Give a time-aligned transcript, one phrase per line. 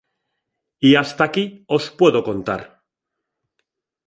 [0.79, 1.45] Y hasta aquí
[1.75, 2.61] os puedo contar.